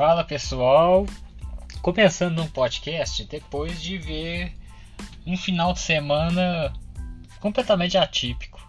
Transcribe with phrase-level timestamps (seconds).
[0.00, 1.04] Fala pessoal,
[1.82, 4.56] começando um podcast depois de ver
[5.26, 6.72] um final de semana
[7.38, 8.66] completamente atípico.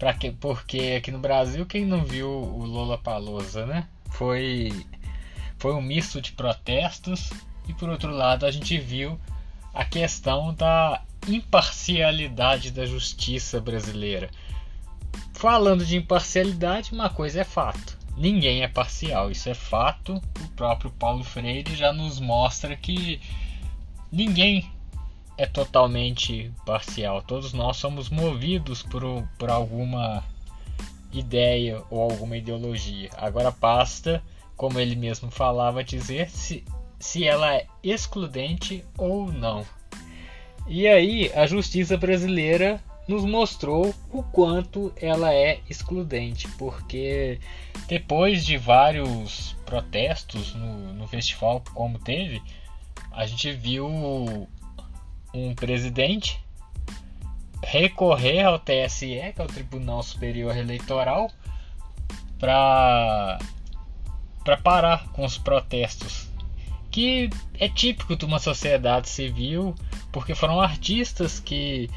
[0.00, 3.86] Pra que, porque aqui no Brasil, quem não viu o Lola Palosa, né?
[4.10, 4.72] Foi,
[5.58, 7.30] foi um misto de protestos
[7.68, 9.16] e por outro lado a gente viu
[9.72, 14.28] a questão da imparcialidade da justiça brasileira.
[15.34, 20.20] Falando de imparcialidade, uma coisa é fato ninguém é parcial, isso é fato.
[20.40, 23.20] O próprio Paulo Freire já nos mostra que
[24.10, 24.70] ninguém
[25.36, 27.22] é totalmente parcial.
[27.22, 29.02] Todos nós somos movidos por,
[29.38, 30.24] por alguma
[31.12, 33.08] ideia ou alguma ideologia.
[33.16, 34.22] Agora basta,
[34.56, 36.64] como ele mesmo falava, dizer se,
[36.98, 39.64] se ela é excludente ou não.
[40.66, 47.40] E aí a justiça brasileira nos mostrou o quanto ela é excludente, porque
[47.88, 52.42] depois de vários protestos no, no festival, como teve,
[53.10, 53.88] a gente viu
[55.34, 56.38] um presidente
[57.62, 61.30] recorrer ao TSE, que é o Tribunal Superior Eleitoral,
[62.38, 63.38] para
[64.44, 66.26] para parar com os protestos,
[66.90, 69.74] que é típico de uma sociedade civil,
[70.10, 71.90] porque foram artistas que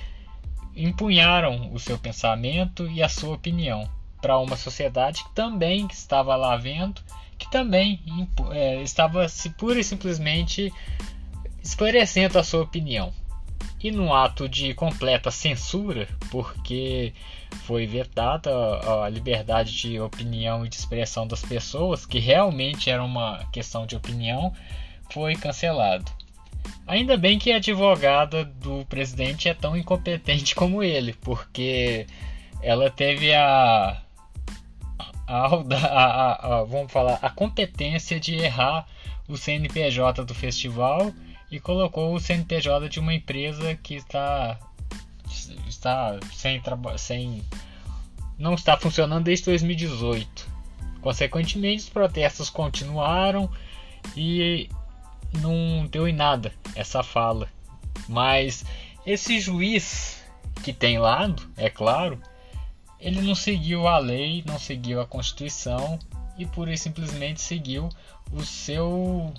[0.75, 3.89] empunharam o seu pensamento e a sua opinião
[4.21, 7.01] para uma sociedade que também estava lá vendo,
[7.37, 7.99] que também
[8.51, 10.71] é, estava se pura e simplesmente
[11.63, 13.11] esclarecendo a sua opinião.
[13.83, 17.13] E num ato de completa censura, porque
[17.63, 18.51] foi vetada
[19.03, 23.95] a liberdade de opinião e de expressão das pessoas, que realmente era uma questão de
[23.95, 24.53] opinião,
[25.09, 26.11] foi cancelado.
[26.87, 32.05] Ainda bem que a advogada do presidente é tão incompetente como ele, porque
[32.61, 34.01] ela teve a,
[35.27, 38.85] a, a, a, vamos falar a competência de errar
[39.27, 41.13] o CNPJ do festival
[41.49, 44.59] e colocou o CNPJ de uma empresa que está
[45.67, 46.61] está sem
[46.97, 47.41] sem
[48.37, 50.49] não está funcionando desde 2018.
[51.01, 53.49] Consequentemente, os protestos continuaram
[54.15, 54.69] e
[55.39, 57.47] não deu em nada essa fala.
[58.07, 58.65] Mas
[59.05, 60.21] esse juiz
[60.63, 62.21] que tem lado, é claro,
[62.99, 65.97] ele não seguiu a lei, não seguiu a Constituição
[66.37, 67.89] e por isso simplesmente seguiu
[68.31, 69.33] o seu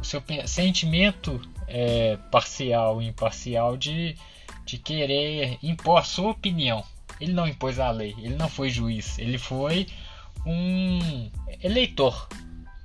[0.00, 4.16] o seu sentimento é, parcial e imparcial de,
[4.64, 6.84] de querer impor a sua opinião.
[7.20, 9.88] Ele não impôs a lei, ele não foi juiz, ele foi
[10.46, 11.28] um
[11.60, 12.28] eleitor,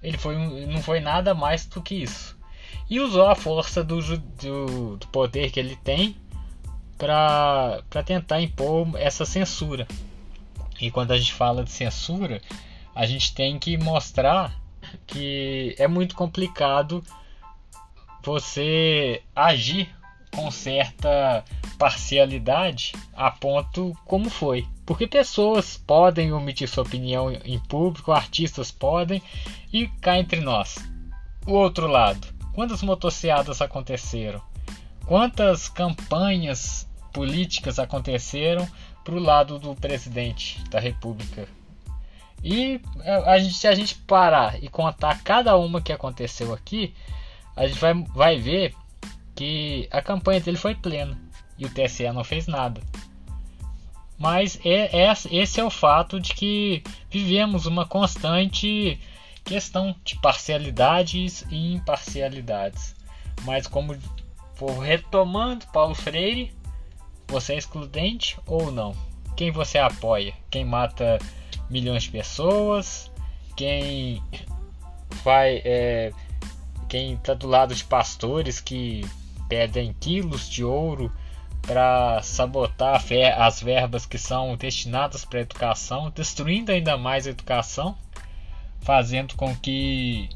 [0.04, 0.36] ele foi,
[0.68, 2.38] não foi nada mais do que isso.
[2.90, 6.16] E usou a força do, do, do poder que ele tem
[6.98, 9.88] para tentar impor essa censura.
[10.80, 12.42] E quando a gente fala de censura,
[12.94, 14.54] a gente tem que mostrar
[15.08, 17.04] que é muito complicado
[18.22, 19.90] você agir
[20.36, 21.44] com certa
[21.78, 24.68] parcialidade a ponto como foi.
[24.86, 29.22] Porque pessoas podem omitir sua opinião em público, artistas podem,
[29.72, 30.76] e cá entre nós.
[31.46, 34.42] O outro lado, quantas motocicletas aconteceram?
[35.06, 38.68] Quantas campanhas políticas aconteceram
[39.04, 41.48] para o lado do presidente da República?
[42.44, 42.82] E
[43.26, 46.94] a gente, se a gente parar e contar cada uma que aconteceu aqui,
[47.56, 48.76] a gente vai, vai ver
[49.34, 51.18] que a campanha dele foi plena
[51.58, 52.82] e o TSE não fez nada.
[54.18, 59.00] Mas é, é, esse é o fato de que vivemos uma constante
[59.44, 62.96] questão de parcialidades e imparcialidades.
[63.44, 63.98] Mas como
[64.56, 66.54] for retomando Paulo Freire,
[67.28, 68.96] você é excludente ou não?
[69.36, 70.34] Quem você apoia?
[70.50, 71.18] Quem mata
[71.70, 73.12] milhões de pessoas?
[73.56, 74.22] Quem
[75.24, 76.12] vai é,
[76.88, 79.06] quem está do lado de pastores que
[79.50, 81.12] pedem quilos de ouro
[81.66, 83.02] para sabotar
[83.38, 87.98] as verbas que são destinadas para a educação, destruindo ainda mais a educação,
[88.82, 90.30] fazendo com que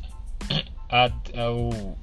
[0.90, 1.98] a, a, o,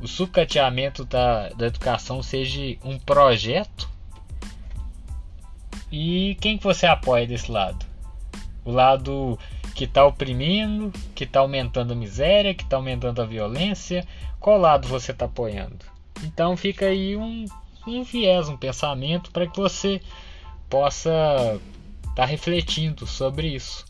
[0.00, 3.88] o sucateamento da, da educação seja um projeto.
[5.90, 7.86] E quem que você apoia desse lado?
[8.64, 9.38] O lado
[9.74, 14.06] que está oprimindo, que está aumentando a miséria, que está aumentando a violência?
[14.38, 15.86] Qual lado você está apoiando?
[16.22, 17.46] Então fica aí um,
[17.86, 20.00] um viés, um pensamento para que você
[20.68, 21.60] possa
[22.00, 23.84] estar tá refletindo sobre isso.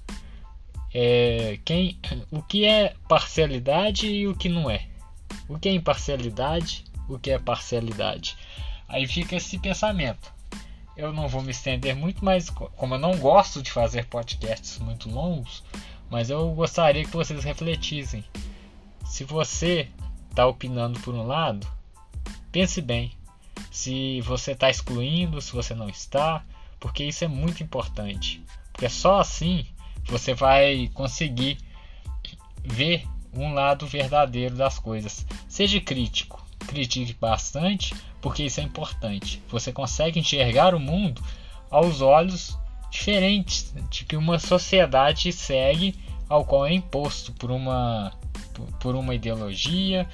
[0.94, 1.98] É, quem,
[2.30, 4.86] o que é parcialidade e o que não é.
[5.48, 8.36] O que é imparcialidade, o que é parcialidade.
[8.88, 10.32] Aí fica esse pensamento.
[10.96, 15.10] Eu não vou me estender muito, mas como eu não gosto de fazer podcasts muito
[15.10, 15.62] longos,
[16.10, 18.24] mas eu gostaria que vocês refletissem
[19.04, 19.88] se você
[20.28, 21.66] está opinando por um lado,
[22.50, 23.12] pense bem
[23.76, 26.42] se você está excluindo, se você não está,
[26.80, 28.42] porque isso é muito importante.
[28.72, 29.66] Porque só assim
[30.06, 31.58] você vai conseguir
[32.64, 35.26] ver um lado verdadeiro das coisas.
[35.46, 39.42] Seja crítico, critique bastante, porque isso é importante.
[39.50, 41.22] Você consegue enxergar o mundo
[41.70, 42.58] aos olhos
[42.90, 45.94] diferentes de que uma sociedade segue,
[46.30, 48.10] ao qual é imposto por uma
[48.80, 50.08] por uma ideologia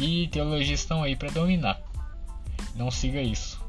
[0.00, 1.87] e ideologias estão aí para dominar.
[2.78, 3.60] Não siga isso.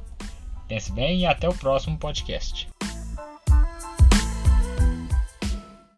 [0.68, 2.70] Pense bem e até o próximo podcast.